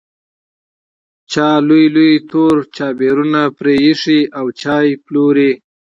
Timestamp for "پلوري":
5.05-5.51